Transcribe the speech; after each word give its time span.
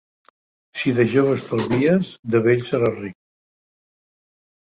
Si 0.79 0.93
de 0.99 1.03
jove 1.11 1.33
estalvies, 1.39 2.09
de 2.35 2.41
vell 2.47 2.65
seràs 2.71 2.97
ric. 3.03 3.17